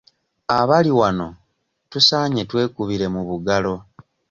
Abali 0.59 0.91
wano 0.99 1.27
tusaanye 1.91 2.41
twekubire 2.49 3.05
mu 3.13 3.21
bugalo. 3.29 3.75